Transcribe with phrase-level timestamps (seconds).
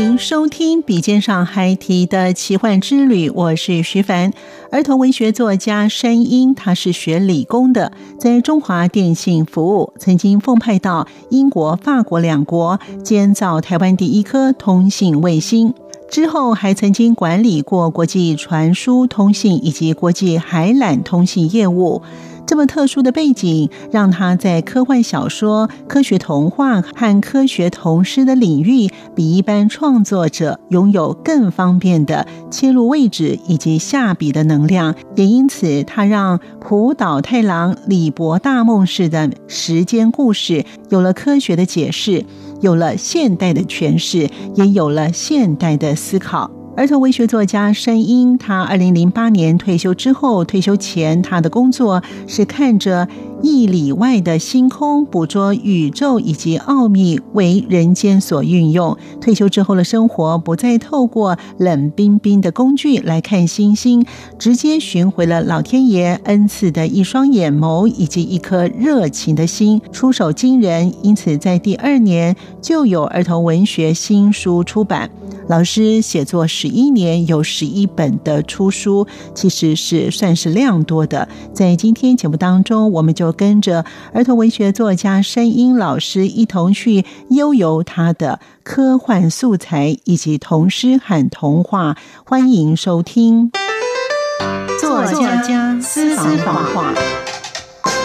[0.00, 4.32] 欢迎收听笔尖上还提的奇幻之旅，我是徐凡。
[4.72, 15.74] 儿童文学作家山鹰，他是学理工的，在中华电信服务，曾经奉派到英国、法国两国建造台湾第一颗通信卫星，
[16.10, 22.00] 之后还曾经管理过国际传输通信以及国际海缆通信业务。
[22.50, 34.96] 这么特殊的背景，让他在科幻小说、科学童话和科学童诗的领域，比一般创作者拥有更方便的切入位置以及下笔的能量。
[35.14, 42.26] 也因此，他让浦岛太郎、李博大梦式的时间故事有了科学的解释，
[42.60, 46.50] 有了现代的诠释，也有了现代的思考。
[46.76, 53.06] 儿童文学作家申鹰，他二零零八年退休之后，退休前他的工作是看着
[53.42, 58.96] 亿里外的星空，捕捉宇宙以及奥秘，为人间所运用。
[59.20, 64.04] 退休之后的生活，不再透过冷冰冰的工具来看星星，
[64.38, 70.92] 直接寻回了老天爷恩赐的一双眼眸以及一颗热情的心，出手惊人。
[71.02, 75.10] 因此，在第二年就有儿童文学新书出版。
[75.48, 81.28] 老师写作十一年，有十一本的出书，其实是算是量多的。
[81.52, 91.96] 在今天节目当中，我们就跟着儿童文学作家申英老师一同去悠游他的科幻素材以及童诗和童话。
[92.24, 93.50] 欢迎收听
[94.80, 96.94] 作家私房话。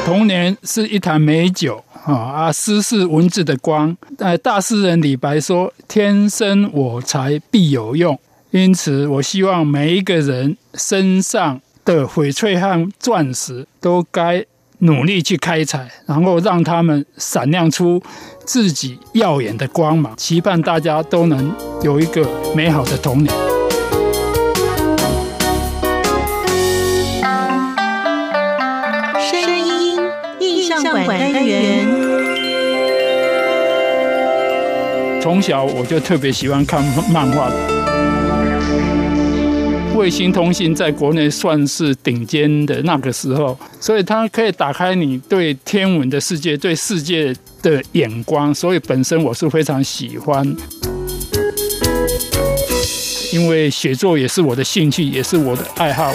[0.06, 1.84] 童年是一坛美酒。
[2.06, 2.52] 啊啊！
[2.52, 3.98] 诗是文字的光。
[4.20, 8.20] 呃，大诗人李白说：“天生我材必有用。”
[8.52, 14.46] 因此，我希望每一个人身上的翡翠和钻石都该
[14.86, 18.02] 努力去开采，然后让他们闪亮出
[18.46, 20.16] 自己耀眼的光芒。
[20.16, 22.26] 期盼大家都能有一个
[22.56, 23.34] 美好的童年。
[29.20, 30.00] 声音
[30.40, 31.88] 印象馆单元，
[35.22, 37.50] 从小我就特别喜欢看漫画。
[39.96, 48.54] 卫星通信在国内算是顶尖的那个时候，所以它可以打开你对天文的世界、对世界的眼光。
[48.54, 50.46] 所以本身我是非常喜欢，
[53.34, 56.14] 因为写作也是我的兴趣，也是我的爱好。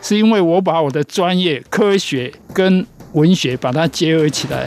[0.00, 4.66] 是因为我把我的专业科学跟文学把它结合起来。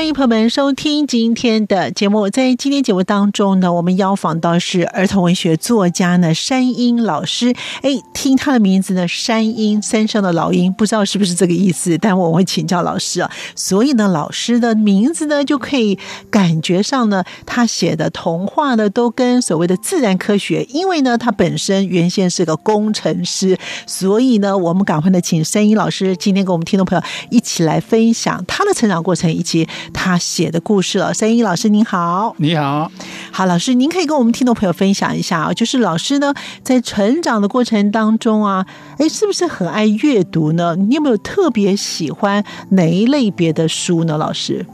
[0.00, 2.30] 欢迎朋友们收听今天的节目。
[2.30, 7.54] 在今天节目当中呢，我们邀访到是儿童文学作家呢山鹰老师。
[7.82, 11.98] 哎，听他的名字呢，山鹰山上的老鹰，不知道是不是这个意思？
[11.98, 13.30] 但我会请教老师啊。
[13.54, 15.98] 所以呢，老师的名字呢，就可以
[16.30, 29.68] 感觉上呢，他写的童话呢，都跟所谓的自然科学，因为呢，他本身原先是个工程师，所以呢，我们赶快的请山鹰老师今天跟我们听众朋友一起来分享他的成长过程以及。
[29.92, 32.90] 他写的故事了，三一老师您好，你好，
[33.30, 36.32] 好老师，您可以跟我们听众朋友分享一下啊，就是老师呢
[36.62, 38.66] 在成长的过程当中啊，
[38.98, 40.74] 哎，是不是很爱阅读呢？
[40.76, 44.16] 你有没有特别喜欢哪一类别的书呢？
[44.16, 44.64] 老师，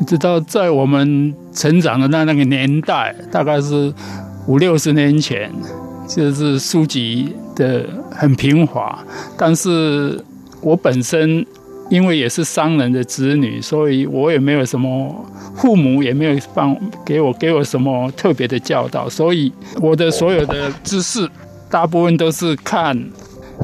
[0.00, 3.92] 你知道在我们成长的那那个年代，大概是
[4.46, 5.50] 五六十年前，
[6.08, 8.98] 就是书籍的很平滑，
[9.36, 10.22] 但是
[10.60, 11.46] 我本身。
[11.92, 15.14] 因为也是商人的子女，所以我也没有什么
[15.54, 16.74] 父母也没有放
[17.04, 21.28] 给我给我什么特别的教导，所以我的所有的知识
[21.70, 22.98] 大部分都是看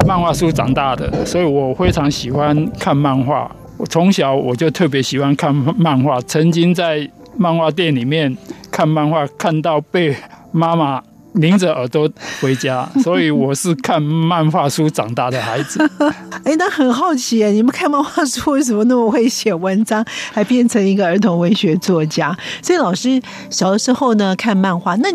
[0.07, 3.51] 漫画书长大的，所以我非常喜欢看漫画。
[3.79, 8.37] 我从小我就特别喜欢看漫画，曾经在漫画店里面
[8.71, 10.15] 看漫画，看到被
[10.53, 11.03] 妈妈。
[11.35, 12.09] 拧着耳朵
[12.41, 15.79] 回家， 所以我是看漫画书长大的孩子。
[16.45, 22.37] 哎，那很好奇哎，你们看漫画书为什么那么会写文章，还变成一个儿童文学作家？
[22.63, 23.21] 所以老师
[23.51, 25.09] 小的时候呢，看漫画，那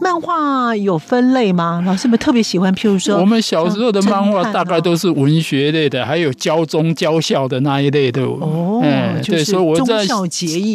[0.00, 1.82] 漫画有分类吗？
[1.84, 8.22] 老师们特别喜欢，譬如说，我们小时候的漫画大概都是文学类的，还有教中教校的那一类的。
[8.22, 8.80] 哦，
[9.24, 10.06] 对，所以我在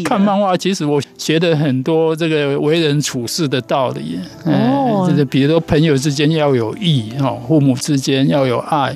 [0.04, 4.20] 看漫画，其实我学的很多这个为人处事的道理。
[4.46, 4.81] 哦。
[5.08, 8.96] 就是比如说，朋友之间要有义哦，父母之间要有爱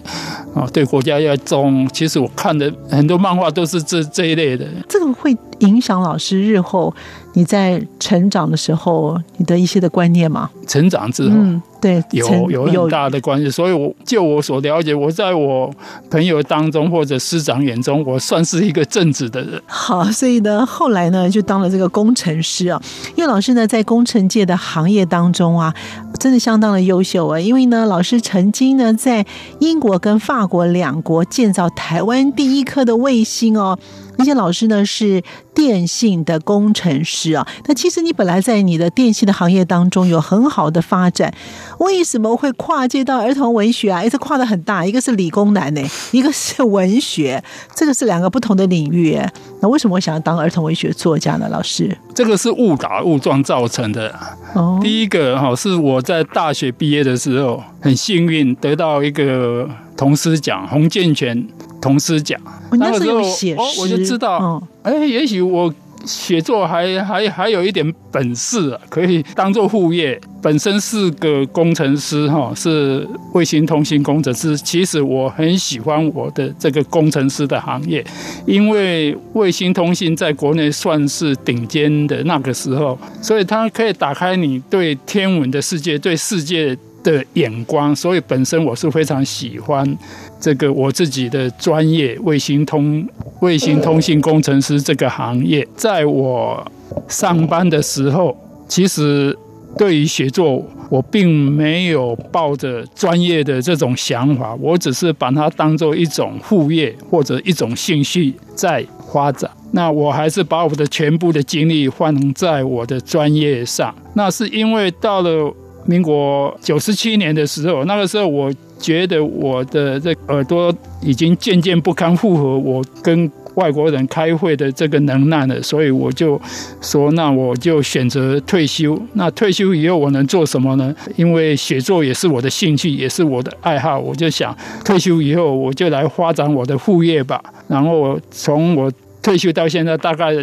[0.54, 1.88] 哦，对国家要忠。
[1.90, 4.66] 其实我看的很多漫画都是这这一类的。
[4.88, 6.94] 这个会影响老师日后。
[7.36, 10.50] 你在成长的时候，你的一些的观念吗？
[10.66, 11.36] 成长之后，
[11.82, 13.50] 对，有有很大的关系。
[13.50, 15.70] 所以，我就我所了解，我在我
[16.10, 19.62] 朋友当中或者师长眼中，我算是一个正直的人。
[19.66, 22.82] 好，所以呢，后来呢，就当了这个工程师啊。
[23.16, 25.74] 因为老师呢，在工程界的行业当中啊，
[26.18, 27.38] 真的相当的优秀啊。
[27.38, 29.26] 因为呢，老师曾经呢，在
[29.60, 33.78] 英国跟法国两国建造台湾第一颗的卫星哦。
[34.18, 35.22] 那些老师呢是
[35.54, 41.34] 电信的工程师啊，那其实你本来在你的电信的行业当中有很好的发展，
[41.80, 44.04] 为什么会跨界到儿童文学啊？
[44.04, 45.82] 一个跨的很大，一个是理工男呢，
[46.12, 47.44] 一个是文学，
[47.76, 49.20] 这个是两个不同的领域。
[49.62, 51.48] 那为什么我想要当儿童文学作家呢？
[51.50, 54.14] 老师，这个是误打误撞造成的。
[54.54, 61.48] 哦，第一个哈是我在大学毕业的时候很幸运得到一个同师奖，洪建全。
[61.86, 62.42] 童诗奖，
[62.72, 65.72] 那个时候哦，我就知道，哎，也许我
[66.04, 70.20] 写作还还还有一点本事啊，可以当做副业。
[70.42, 74.56] 本身是个工程师哈，是卫星通信工程师。
[74.58, 78.06] 其实我很喜欢我的这个工程师的行业，
[78.46, 87.96] 因为卫星通信在国内算是顶尖的那个时候，所以它可以打开你对天文的世界、对世界的眼光。
[87.96, 89.98] 所以本身我是非常喜欢。
[90.42, 93.07] 这个我自己的专业卫星通
[93.40, 96.69] 卫星通信工程师这个行业，在我
[97.07, 98.36] 上班的时候，
[98.68, 99.36] 其实
[99.78, 109.50] 对于写作，我并没有抱着专业的这种想法，我只是把它当做一种副业或者一种兴趣在发展。
[109.72, 113.94] 那我还是把我的全部的精力放在我的专业上。
[114.13, 115.52] 那是因为到了
[115.86, 118.54] 民国九十七年的时候，那个时候我。
[118.78, 120.72] 觉得我的这耳朵
[121.02, 126.40] 已经渐渐不堪负荷我跟外国人开会的这个能耐了，所以我就
[126.82, 129.02] 说，那我就选择退休。
[129.14, 130.94] 那退休以后我能做什么呢？
[131.16, 137.42] 因为写作也是我的兴趣，也是我的爱好，我就想退休以后我就来发展我的副业吧。
[137.70, 138.92] 然后从我
[139.24, 140.34] 退休到现在，大概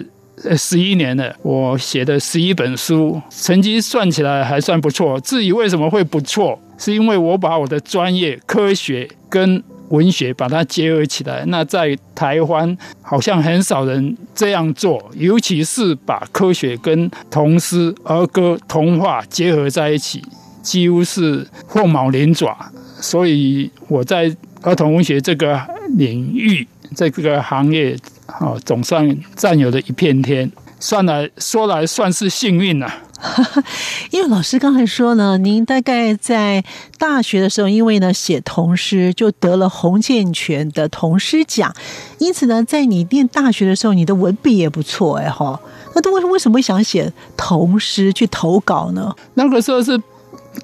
[0.57, 5.19] 十一年了，我写的十一本书，成绩算起来还算不错。
[5.21, 6.59] 至于为什么会不错？
[6.79, 20.23] 是因为我把我的专业科学跟文学把它结合起来，那在台湾好像很少人这样做，尤其是把科学跟童诗、儿歌、童话结合在一起，
[20.63, 22.57] 几乎是凤毛麟爪。
[23.01, 25.61] 所以我在儿童文学这个
[25.97, 27.97] 领域，在这个行业，
[28.41, 30.51] 哦，总算占有了一片天。
[30.81, 32.93] 算来说来，算是幸运了。
[34.11, 36.65] 因为老师刚才说呢，您大概在
[36.99, 41.73] 大学的时候，因为呢写童诗，就得了洪建全的童诗奖。
[42.19, 45.61] 因此呢，在你念大学的时候，你的文笔也不错哎哈。
[45.95, 49.15] 那都为为什么会想写童诗去投稿呢？
[49.35, 49.97] 那个时候是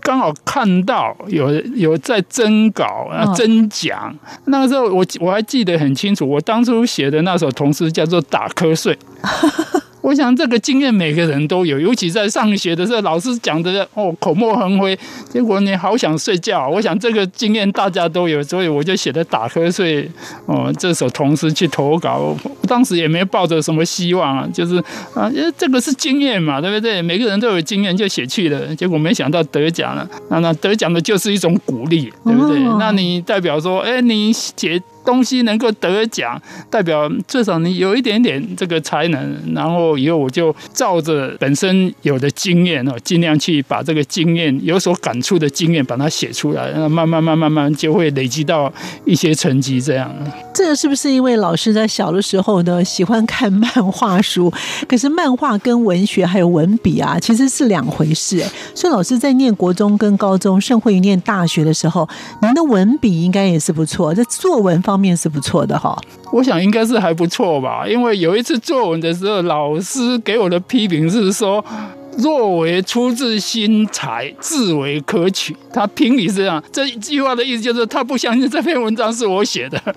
[0.00, 4.14] 刚好看到有有在征稿啊征奖。
[4.46, 8.96] 那个时候我我还记得很清楚，我当初写的那首童诗叫做《打瞌睡》。
[10.08, 14.98] 我想这个经验每个人都有，尤其在上学的时候，老师讲的哦口沫横飞，
[15.28, 16.66] 结果你好想睡觉。
[16.66, 20.10] 我想这个经验大家都有，所以我就写的打瞌睡
[20.46, 22.34] 哦这首童诗去投稿。
[22.66, 24.82] 当时也没抱着什么希望啊，就是
[25.14, 27.02] 啊，因为这个是经验嘛，对不对？
[27.02, 30.08] 每个人都有经验就写去了，结果没想到得奖了。
[30.30, 32.58] 那那得奖的就是一种鼓励，对不对？
[32.78, 34.80] 那你代表说，哎，你写。
[35.08, 36.38] 东西能够得奖，
[36.68, 48.70] 代表至少你有一点点这个才能，然后以后我就照着本身有的经验哦，尽量去把这个经验有所感触的经验把它写出来，那慢慢慢慢慢就会累积到
[49.06, 49.80] 一些成绩。
[49.80, 50.14] 这样，
[50.52, 54.52] 这个是不是因为老师在小的时候呢喜欢看漫画书？
[54.86, 58.44] 可是漫画跟文学还有文笔啊，其实是两回事。
[58.74, 62.06] 所以老师在念国中跟高中，甚至于念大学的时候，
[62.42, 64.97] 您的文笔应该也是不错，在作文方。
[64.98, 65.96] 面是不错的哈。
[66.32, 71.64] 我想应该是还不错吧，因为有一次作文的时候，老师给我的批评是说。
[72.18, 75.56] 若为出自心裁，自为可取。
[75.72, 79.80] 他评语是这样，这一句话的意思就是他不相信这篇文章是我写的。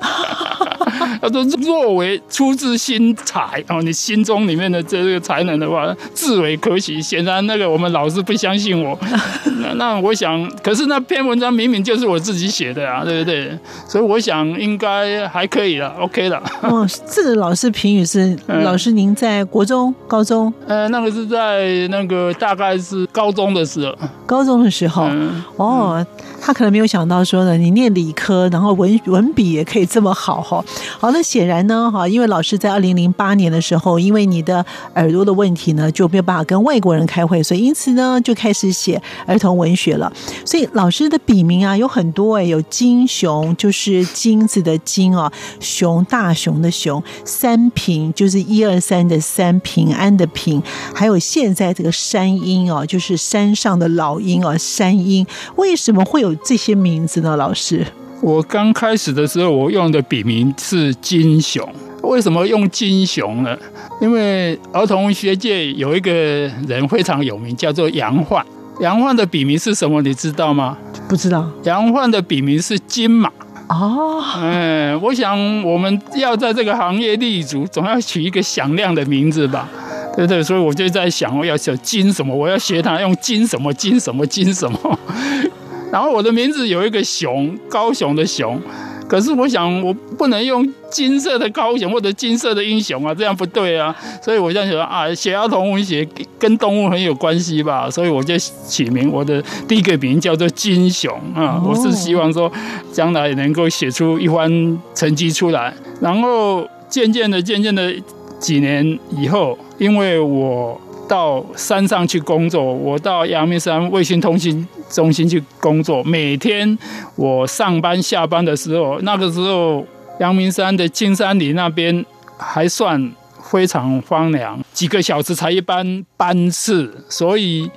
[1.22, 7.02] 他说：“若为出自心才哦，你心中里面的这个才能的话，自为可取。
[7.02, 8.98] 显然，那个我们老师不相信我。
[9.62, 13.58] 那那我想，可是那篇文章明明就是我自己写的啊，对不对？
[13.88, 16.42] 所以我想应该还可以了，OK 了。
[16.62, 20.52] 哦，这个老师评语是 老师，您在国中、高中？
[20.68, 23.96] 呃，那个是在那个大概是高中的时候。
[24.26, 25.10] 高中的时候，
[25.58, 26.06] 哦，
[26.42, 30.64] 他可能没有想到说呢，你念理科，然后文文笔也可以这么好哈。
[30.98, 34.66] 好，那显然呢，哈，因为老师在二零零八年的时候，因为你的
[34.96, 40.12] 耳朵的问题呢，就没有办法跟外国人开会，所以因此呢，就开始写儿童文学了。
[40.46, 50.64] 所以老师的笔名啊有很多哎，有金熊，就是金子的金啊，熊大熊的熊，三平就是一二三的三，平安的平，
[50.96, 55.26] 还有现在这个山鹰哦，就是山上的老鹰啊，山鹰。
[55.56, 57.38] 为什么会有这些名字呢？
[57.38, 57.86] 老师？
[58.22, 61.68] 我刚开始的时候，我用的笔名是金熊。
[62.02, 63.56] 为什么用金熊呢？
[64.02, 68.44] 因为儿童学界有一个人非常有名，叫做杨焕。
[68.80, 70.02] 杨焕的笔名是什么？
[70.02, 70.76] 你知道吗？
[71.08, 71.48] 不知道。
[71.64, 73.30] 杨焕的笔名是金马。
[73.70, 74.24] 哦。
[74.38, 79.70] 嗯，我想我们要在这个行业立足，总要取一个响亮的名字吧？
[80.16, 82.36] 对对，所以我就在想，我要写金什么？
[82.36, 83.74] 我要学他用金什么？
[83.74, 84.26] 金什么？
[84.28, 85.00] 金什么？
[85.92, 88.62] 然后我的名字有一个熊，高雄的熊，
[89.08, 93.94] 可是我想我不能用金色的高雄或者金色的英雄啊，这样不对啊。
[94.22, 96.08] 所以我在想啊，写儿童文学
[96.40, 101.62] 跟动物很有关系吧，所以我就起名，我的第一个名叫做金熊啊。
[101.66, 102.50] 我是希望说
[102.94, 104.50] 将来能够写出一番
[104.96, 105.74] 成绩出来。
[106.00, 107.94] 然后渐渐的、渐渐的
[108.42, 110.82] 几年以后，因为我。
[111.10, 116.02] 到山上去工作，我到阳明山卫星通信中心去工作。
[116.06, 116.78] 每天
[117.18, 119.86] 我上班下班的时候，那个时候
[120.22, 122.06] 阳明山的金山里那边
[122.38, 123.12] 还算
[123.44, 127.70] 非常荒凉，几个小时才一班班次，所以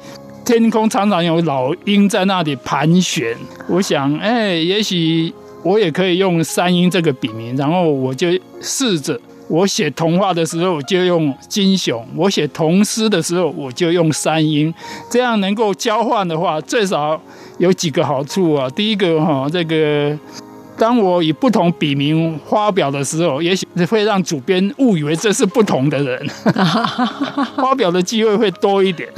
[0.44, 3.36] 天空常常有老鹰在那里盘旋。
[3.66, 8.28] 我想，哎，也许我也可以用山鹰这个笔名，然后我就
[8.60, 9.20] 试着。
[9.48, 14.72] 我写童话的时候就用金熊，我写童诗的时候我就用山鹰，
[15.10, 17.20] 这样能够交换的话，最少
[17.58, 18.68] 有几个好处啊。
[18.70, 20.18] 第一个哈，这个
[20.76, 26.28] 当我以不同笔名发表的时候，也许会让主编误以为这是不同的人，
[27.56, 29.08] 发表的机会会多一点。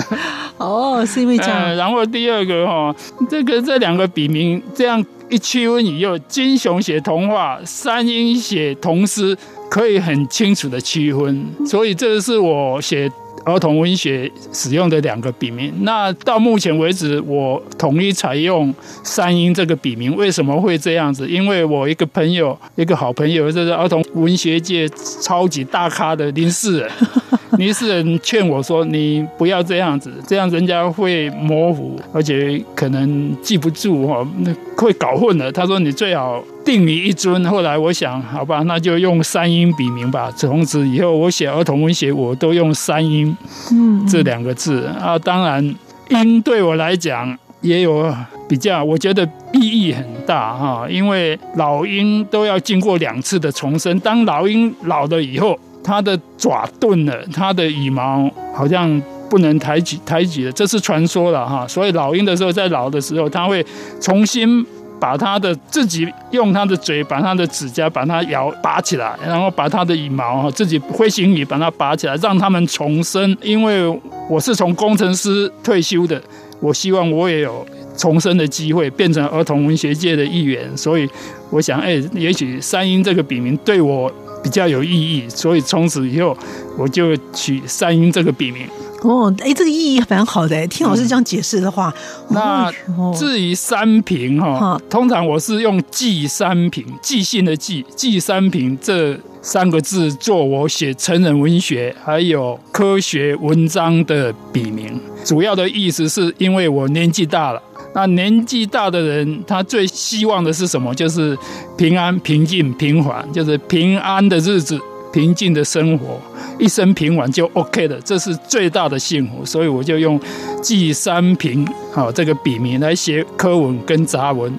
[0.58, 1.76] 哦，是因为这样。
[1.76, 2.94] 然后第二个哈，
[3.28, 9.36] 这个这两个笔名这样一区分以后，金雄写童话，三英写童诗。
[9.68, 13.10] 可以很清楚的区分，所以这是我写
[13.46, 15.72] 儿童文学使用的两个笔名。
[15.82, 18.74] 那到目前为止，我统一采用
[19.04, 20.14] 三英这个笔名。
[20.16, 21.28] 为什么会这样子？
[21.28, 24.88] 因为我一个朋友，一个好朋友，就是儿童文学界
[25.22, 26.90] 超级大咖的林世仁。
[27.56, 37.42] 林世仁劝我说：“你不要这样子，这样人家会模糊，而且可能记不住哈，那会搞混了。”他说：“你最好。”定你一尊。
[37.48, 40.30] 后来我想，好吧，那就用三音笔名吧。
[40.36, 43.34] 从此以后，我写儿童文学，我都用三音，
[43.70, 45.16] 嗯，这两个字啊。
[45.16, 45.74] 当然，
[46.08, 48.12] 音对我来讲也有
[48.48, 50.86] 比较，我觉得意义很大哈。
[50.90, 53.98] 因为老鹰都要经过两次的重生。
[54.00, 61.64] 当老鹰老了以后，它的爪钝了，它的羽毛好像不能抬起抬起了，这是传说了哈。
[61.68, 63.64] 所以老鹰的时候，在老的时候，它会
[64.00, 64.66] 重新。
[65.00, 73.36] 把它的自己用它的嘴，把它的指甲把它咬拔起来，然后把它的羽毛自己飞行羽把它拔起来，让它们重生。
[73.42, 73.86] 因为
[74.28, 76.20] 我是从工程师退休的，
[76.60, 80.74] 我希望我也有重生的机会，变成儿童文学界的一员。
[80.76, 81.08] 所以
[81.50, 84.10] 我想，哎，也许三英这个笔名对我
[84.42, 86.36] 比较有意义，所以从此以后
[86.78, 88.66] 我就取三英这个笔名。
[89.06, 90.66] 哦，哎，这个意义蛮好的。
[90.66, 91.94] 听老师这样解释的话，
[92.30, 92.72] 那
[93.16, 105.00] 至于三平哈，通常我是用“记三平”，记性的“记”，记三平这三个字做我写成人文学还有科学文章的笔名。
[105.24, 107.62] 主要的意思是因为我年纪大了，
[107.94, 110.92] 那年纪大的人他最希望的是什么？
[110.92, 111.38] 就是
[111.76, 114.80] 平安、平静、平缓，就是平安的日子。
[115.16, 116.20] 平静的生活，
[116.58, 119.42] 一生平稳就 OK 了，这是最大的幸福。
[119.46, 120.20] 所以我就用
[120.60, 124.52] 季三平好这个笔名来写科文跟杂文，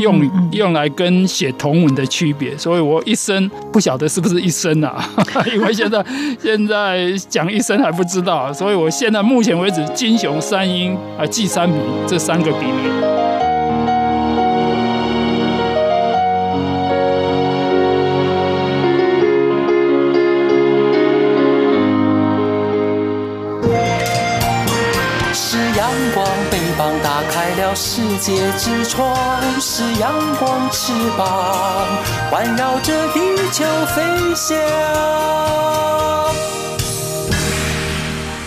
[0.00, 5.04] 用用来跟写同文的区别，所以我一生不晓得是不是一生啊，
[5.52, 6.04] 因为现在
[6.40, 13.09] 现在讲一生还不知道，所以我现在目前为止金雄三英啊季三平这三个笔名。
[27.74, 31.86] 世界之窗是阳光翅膀，
[32.28, 33.20] 环绕着地
[33.52, 34.02] 球飞
[34.34, 34.56] 翔。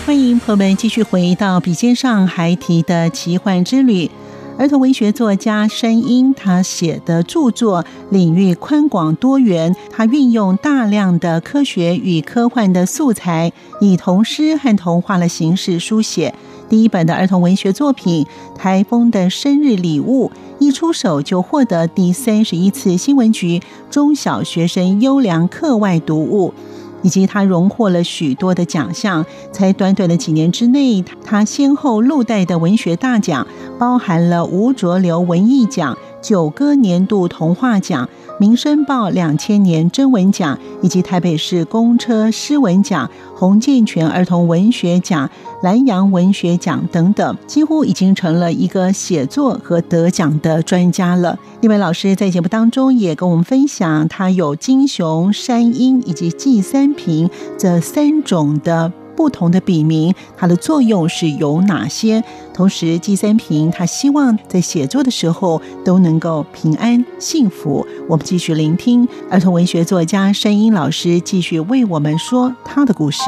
[0.04, 4.10] 欢迎朋友们继续回到笔尖上还提的奇幻之旅。
[4.58, 13.50] 儿童文学作家申英，他写的著作领域宽广多元，他运用大量的科学与科幻的素材，
[13.80, 16.34] 以童诗和童话的形式书写。
[16.68, 18.24] 第一本的儿童文学作品
[18.56, 26.54] 《台风的生日礼物》一出手就获得第三十一次新闻局中小学生优良课外读物，
[27.02, 29.26] 以及他荣获了许多的奖项。
[29.52, 33.46] 才短短的几年之内，他先后入代的文学大奖，
[33.78, 38.08] 包含了吴浊流文艺奖、九歌年度童话奖。
[38.40, 45.30] 民生报两千年征文奖，以及台北市公车诗文奖、洪建全儿童文学奖、
[45.62, 51.38] 南洋文学奖等等，几乎已经成了一个写作和得奖的专家了。
[51.60, 58.92] 另外，老师在节目当中也跟我们分享，他有金熊、山鹰以及季三平这三种的。
[59.16, 62.22] 不同的笔名，它的作用是有哪些？
[62.52, 67.86] 同时，季三平他希望在写作的时候都能够平安幸福。
[68.08, 73.22] 我们继续聆听儿童文学作家山鹰老师继续为我们说他的故事。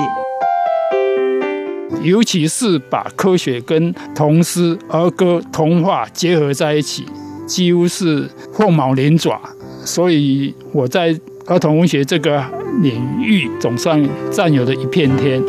[2.03, 7.05] 尤其是把科学跟童诗、儿歌、童话结合在一起，
[7.47, 9.41] 几乎是凤毛麟爪。
[9.85, 12.45] 所以我在儿童文学这个
[12.83, 15.43] 领域总算占有了一片天。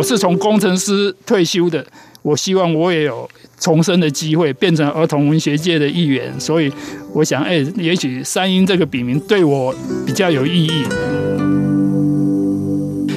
[0.00, 1.84] 我是从工程师退休的，
[2.22, 6.40] 我希望我也有重生的机会，变成儿童文学界的一员。
[6.40, 6.72] 所以，
[7.12, 9.74] 我想，哎，也许三英这个笔名对我
[10.06, 10.84] 比较有意义。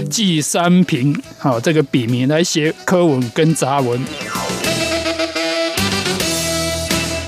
[0.10, 3.98] 季三平，好，这个笔名来写科文跟杂文。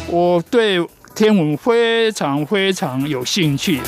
[0.07, 3.79] 我对天文非常非常有兴趣。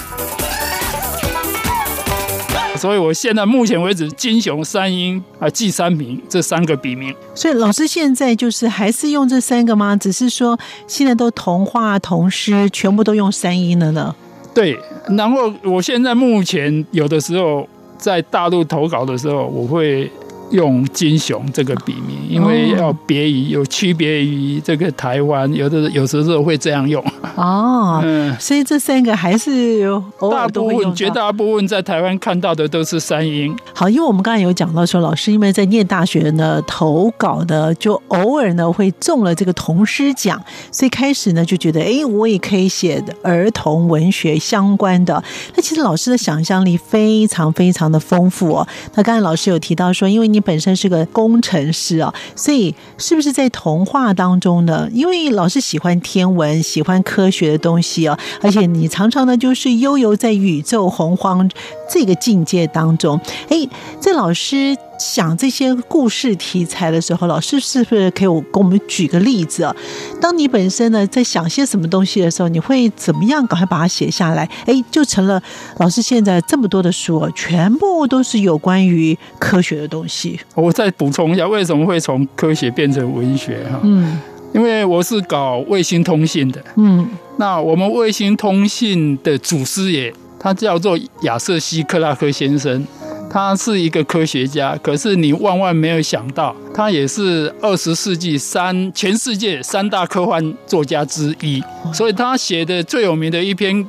[2.77, 7.13] 所以，我现在目前为止，金雄、三英啊、季三平这三个笔名。
[7.33, 9.95] 所以，老师现在就是还是用这三个吗？
[9.95, 14.15] 只是说现在都同化、同诗全部都用三英了呢？
[14.53, 14.79] 对。
[15.17, 20.11] 然后，我现在目前有的时候在大陆投稿的时候，我会。
[20.51, 27.03] 用金雄这个笔名，因为要别于有区别于这个台湾，有的有时候会这样用
[27.35, 28.01] 哦。
[28.05, 29.85] 嗯，所以这三个还是
[30.31, 33.55] 大部分绝大部分在台湾看到的都是三英。
[33.73, 45.21] 好，因为我们刚才有讲到说，老师因为在念大学呢，投稿呢就偶尔呢会中了这个童诗奖，所以开始呢就觉得，哎，我也可以写儿童文学相关的。
[45.55, 48.67] 那其实老师的想象力非常非常的丰富哦。
[48.95, 50.47] 那刚才老师有提到说，因为你。
[50.47, 54.87] 本身是个工程师啊，所以是不是在童话当中呢？
[54.93, 61.49] 因为老是喜欢天文、喜欢科学的东西啊，而且你常常呢就是悠游在宇宙洪荒
[61.91, 63.19] 这个境界当中。
[63.49, 63.67] 哎，
[63.99, 64.77] 这老师。
[64.97, 69.75] 想这些故事题材的时候，老师是不是可以给我们举个例子啊？
[70.19, 73.45] 当你本身呢在想些什么东西的时候，你会怎么样？
[73.47, 75.41] 赶快把它写下来，哎，就成了
[75.77, 80.39] 老师现在这么多的书，全部都是有关于科学的东西。
[80.55, 83.63] 我再补充一下，为什么会从科学变成文学？
[83.71, 84.19] 哈，嗯，
[84.53, 87.07] 因为我是搞卫星通信的，嗯，
[87.37, 92.85] 那我们卫星通信的祖师爷，他叫做亚瑟西克拉克先生。
[93.29, 101.61] 他是一个科学家，可是你万万没有想到，他也是二十世纪三全世界三大科幻作家之一。
[101.93, 103.85] 所以他写的最有名的一篇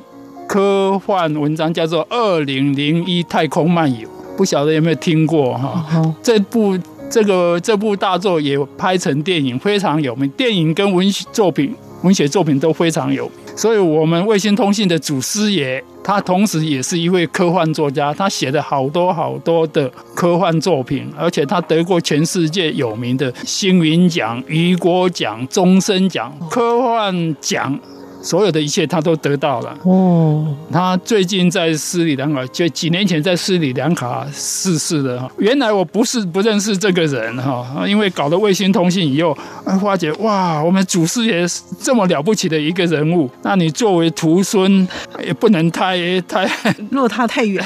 [0.47, 6.13] 科幻文章叫做《二零零一太空漫游》，不晓得有没有听过哈？
[6.21, 6.77] 这部
[7.09, 10.29] 这个这部大作也拍成电影，非常有名。
[10.31, 11.75] 电影跟文学作品。
[12.01, 27.79] 文学作品都非常有名，所以我们卫星通信的祖师爷，他同时也是一位科幻作家，他写了好多好多的科幻作品，而且他得过全世界有名的星云奖、雨果奖、终身奖、科幻奖，
[28.21, 29.77] 所有的一切他都得到了。
[29.83, 35.31] 哦，他最近在斯里兰卡，就几年前在斯里兰卡逝世的哈。
[35.37, 39.37] 原来我不是不认识这个人哈，因为搞了卫星通信以后，
[39.81, 41.45] 发觉哇，我们祖师爷
[41.81, 44.87] 这么了不起的一个人物，那你作为徒孙
[45.23, 46.49] 也不能太太
[46.91, 47.63] 落他太远，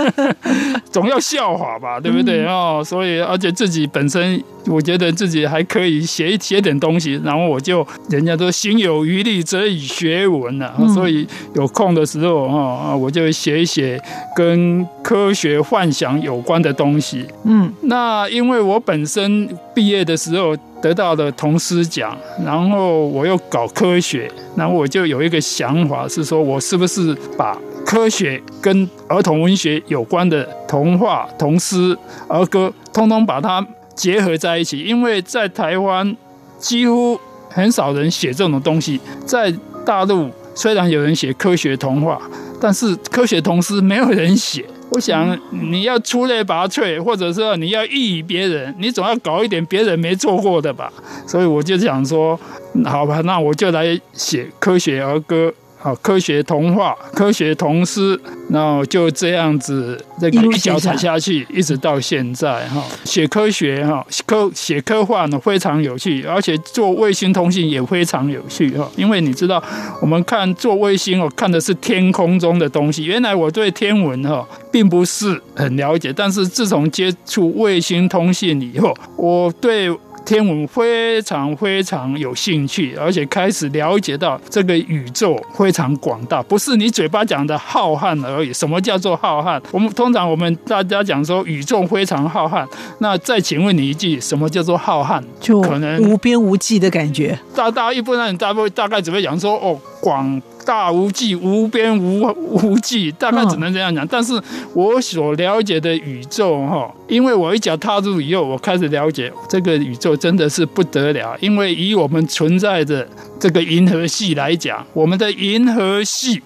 [0.90, 2.82] 总要笑话吧，对不对哦？
[2.84, 4.42] 所以而且自己本身。
[4.70, 14.00] 我觉得自己还可以写一写点东西，然后我就人家都心有余力则以学文了，所以有空的时候哈，我就写一写
[14.34, 17.26] 跟科学幻想有关的东西。
[17.44, 31.96] 嗯，那因为我本身毕业的时候得到了童诗奖，然后我又搞科学，然后我就有一个想法是说，我是不是把科学跟儿童文学有关的童话、童诗、
[32.28, 33.66] 儿歌，通通把它。
[33.98, 36.16] 结合在一起，因为在台湾
[36.56, 37.18] 几乎
[37.58, 39.00] 很少人写这种东西。
[39.26, 39.52] 在
[39.84, 42.20] 大陆虽然有人写科学童话，
[42.60, 44.64] 但是科学童诗没有人写。
[44.90, 50.90] 我想你要出类拔萃，或者说你要异于别人，你总要搞一点别人没做过的吧。
[51.26, 52.38] 所以我就想说，
[52.84, 55.52] 好吧，那我就来写科学儿歌。
[55.80, 62.82] 好，科学童话、科学童诗，然后就这样子，这个一脚踩下去，一直到现在哈。
[63.04, 68.90] 写科学哈，科写科幻呢非常有趣，而且做卫星通信也非常有趣哈。
[68.96, 69.62] 因为你知道，
[70.02, 73.04] 我们看做卫星哦，看的是天空中的东西。
[73.04, 79.96] 原来我对天文哈并不是很了解，但是自从接触卫星通信以后，我对。
[80.28, 88.52] 天文非常非常有兴趣，而且开始了解到这个宇宙非常广大，不是你嘴巴讲的浩瀚而已。
[88.52, 89.58] 什么叫做浩瀚？
[89.72, 95.24] 我们通常我们大家讲说宇宙非常浩瀚，那再请问你一句，什么叫做浩瀚？
[95.40, 97.38] 就可能无边无际的感觉。
[97.54, 100.42] 大大一般人大概大概只会讲说哦广。
[100.68, 104.06] 大无际，无边无无际，大概只能这样讲。
[104.06, 104.38] 但是
[104.74, 111.34] 我所了解的宇宙，哈，因为我一脚踏入以后，我开始了解这个宇宙真的是不得了。
[111.40, 113.08] 因为以我们存在的
[113.40, 116.42] 这个银河系来讲，我们的银河系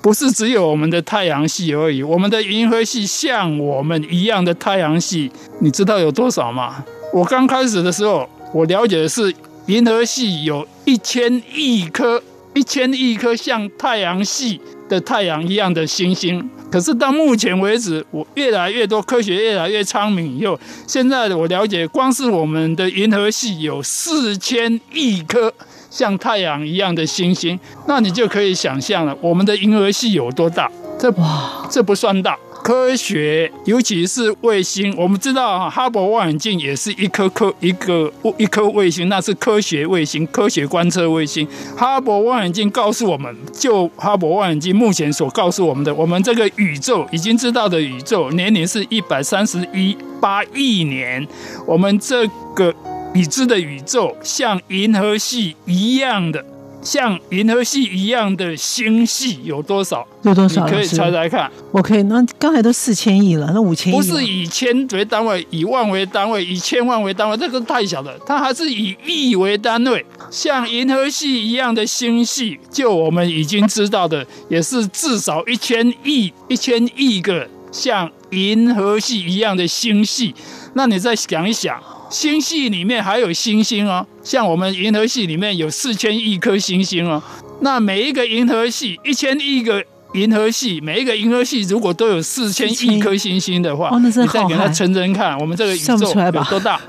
[0.00, 2.04] 不是只有我们的太阳系而已。
[2.04, 6.84] 我们的银河系像我们一样的太阳系，你知道有多少吗？
[7.12, 9.34] 我刚开始的时候，我了解的是
[9.66, 12.22] 银河系有一千亿颗。
[12.54, 25.52] 一千亿颗像太阳系的太阳一样的星星，可是到目前为止，我越来越多科学越来越昌明以后，现在我了解，光是我们的银河系有四千亿颗
[25.90, 30.70] 像太阳一样的星星，那你就可以想象了，我们的银河系有多大？
[30.98, 32.36] 这哇，这不算大。
[32.62, 41.46] 科学，尤其是卫星，我们知道啊，哈勃望远镜也是一颗颗一个一颗卫星，那是科学卫星、科学观测卫星。
[41.76, 51.26] 哈勃望远镜告诉我们，就哈勃望远镜目前所告诉我们的，我们这个宇宙已经知道的宇宙年龄是一百三十一八亿年，
[51.66, 52.72] 我们这个
[53.14, 56.44] 已知的宇宙像银河系一样的。
[56.82, 60.06] 像银河系一样的星系有多少？
[60.22, 60.64] 有多少？
[60.64, 61.50] 你可以猜猜看。
[61.72, 62.02] 我可以。
[62.04, 68.18] 那刚才都四千亿了，那五千亿不是以千为单位，以万为单位，以千万为单位，这个太小了。
[68.26, 70.04] 它还是以亿为单位。
[70.30, 80.34] 像银河系一样的星系，就我们已经知道的，也是至少一千亿、一千亿个像银河系一样的星系。
[80.74, 81.78] 那你再想一想。
[82.10, 87.22] 星系里面还有星星哦，像我们银河系里面有四千亿颗星星哦。
[87.60, 89.82] 那每一个银河系一千亿个
[90.14, 96.80] 银河系，每一个银河系如果都有四千亿颗星星的话，你再给它乘乘看，我们这个宇宙有多大？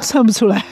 [0.00, 0.64] 算不出来。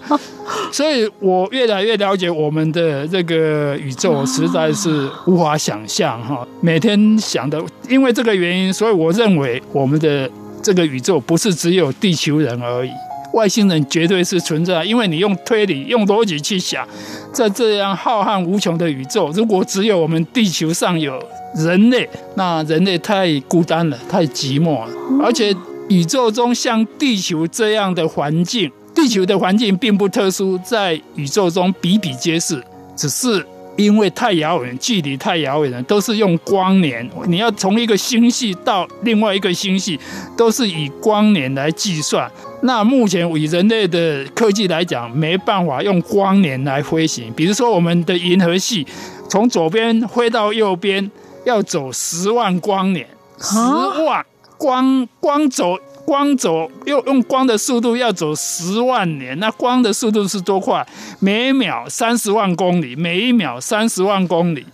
[0.72, 6.46] 所以我越来越了解我们的这个宇宙，实在是无法想象哈。
[6.60, 10.30] 每天想的，因为这个原因，所以我认为我们的
[10.62, 12.90] 这个宇宙不是只有地球人而已。
[13.38, 16.84] 外星人绝对是存在，因为你用推理、用逻辑去想，
[17.32, 21.22] 在这样浩瀚无穷的宇宙，如果只有我们地球上有
[21.54, 24.92] 人类，那人类太孤单了，太寂寞了。
[25.22, 25.54] 而且
[25.88, 32.60] 宇宙中像地球这样的环境，地球的环境并不特殊，在宇宙中比比皆是，
[32.96, 33.46] 只是。
[33.78, 37.08] 因为太遥远，距离太遥远了，都是用光年。
[37.28, 39.96] 你要从一个星系到另外一个星系，
[40.36, 42.28] 都是以光年来计算。
[42.62, 47.32] 那目前以人类的科技来讲，没办法用光年来飞行。
[47.34, 48.86] 比如说，我们的银河系
[49.28, 51.10] 从左边飞到右边，
[51.44, 53.06] 要走十万光年，
[53.38, 53.56] 十
[54.04, 60.84] 万光光走光走用用光的速度要走十万年，那光的速度是多快？
[61.20, 64.66] 每秒三十万公里，每一秒三十万公里。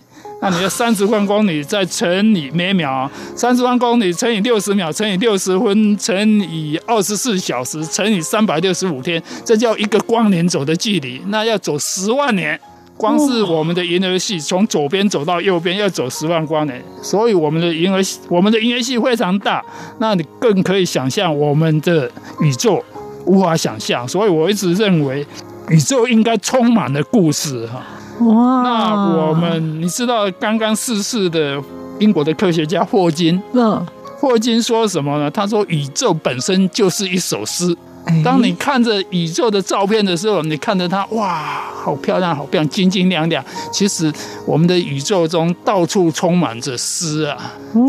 [0.45, 11.19] 那你要三十万公里再乘以每秒三十万公里乘以六十秒乘以六十分乘以二十四小时乘以三百六十五天，这叫一个光年走的距离。
[11.29, 12.59] 那要走十万年。
[12.95, 19.61] 光是我们的银河系从左边走到右边要走十万光年，所以我们的银河系，我们的银河系非常大，
[19.97, 22.81] 那你更可以想象我们的宇宙
[23.25, 25.25] 无法想象，所以我一直认为
[25.69, 27.83] 宇宙应该充满了故事哈。
[28.21, 28.63] 哇！
[28.63, 31.61] 那我们你知道刚刚逝世的
[31.99, 33.85] 英国的科学家霍金，嗯，
[34.17, 35.29] 霍金说什么呢？
[35.29, 37.75] 他说宇宙本身就是一首诗。
[38.23, 43.43] 当你看着宇宙的照片的时候，你看着它，哇，好漂亮，好漂亮，晶晶亮亮。
[43.71, 44.13] 其实
[44.45, 47.35] 我们的宇宙中到处充满着诗啊，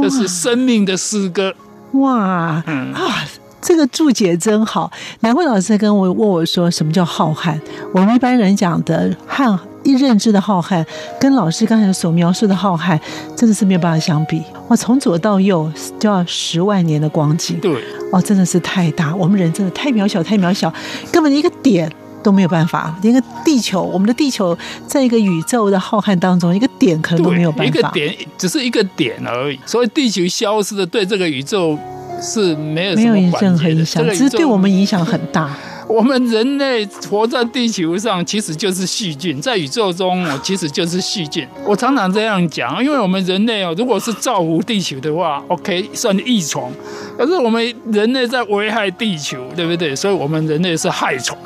[0.01, 1.55] 这是生命的诗歌。
[1.93, 3.27] 哇，嗯啊，
[3.61, 4.91] 这个注解真好。
[5.21, 7.61] 南慧老师跟我问我说，什么叫浩瀚？
[7.93, 9.59] 我们一般人讲的瀚。
[9.87, 10.85] 一认知的浩瀚，
[11.21, 12.99] 跟老师刚才所描述的浩瀚，
[13.37, 14.43] 真的是没有办法相比。
[14.69, 17.73] 哇，从左到右就要十万年的光景，对，
[18.11, 19.15] 哦，真的是太大。
[19.15, 20.73] 我们人真的太渺小，太渺小，
[21.13, 21.91] 根本一个点
[22.23, 22.99] 都没有办法。
[23.03, 27.65] 连个地球，我们的地球，在一个宇宙的浩瀚当中，一个点可能都没有办法。
[27.65, 29.61] 一个点只是一个点而已。
[29.65, 31.79] 所以地球消失的，对这个宇宙
[32.21, 35.57] 是没有没有任何影响，只是对我们影响很大。
[35.89, 41.47] 我们人类活在地球上，其实就是细菌；在宇宙中，其实就是细菌。
[41.65, 46.71] 我常常这样讲，因为我们人类哦，如果是造福地球的话，OK 算益虫；
[47.17, 49.95] 可是我们人类在危害地球，对不对？
[49.95, 51.37] 所以我们人类是害虫。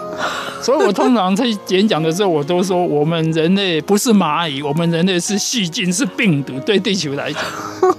[0.63, 6.59] 所以我通常在演讲的时候，我都说我们人类不是蚂蚁，我们人类是细菌，是病毒。
[6.61, 7.43] 对地球来讲，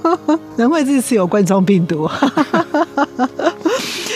[0.58, 2.10] 难怪这次有冠状病毒。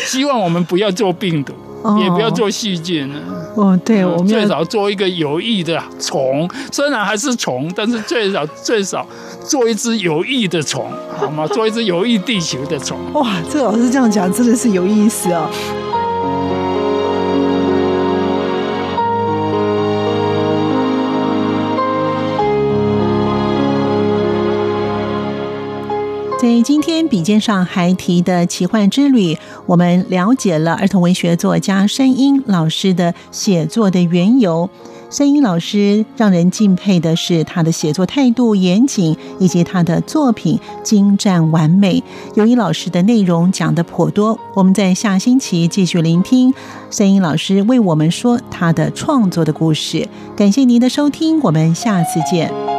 [0.05, 1.53] 希望我们不要做病毒。
[2.01, 3.19] 也不要做细菌了。
[3.55, 9.05] 哦，对，我们最少做一个有益的虫，虽然还是虫，但是最少最少
[9.45, 10.85] 做一只有益的虫，
[11.17, 11.47] 好吗？
[11.47, 12.97] 做一只有益地球的虫。
[13.13, 15.49] 哇，这老师这样讲真的是有意思哦。
[26.65, 34.67] 今天笔尖上还提的奇幻之旅，我们了解了儿童文学作家山鹰老师的写作的缘由。
[35.11, 42.03] 山鹰老师让人敬佩的是他的写作态度严谨，以及他的作品精湛完美。
[42.33, 46.51] 由于老师的内容讲的颇多，我们在下星期继续聆听
[46.89, 50.09] 山鹰老师为我们说他的创作的故事。
[50.35, 52.74] 感谢您的收听，我们下次见。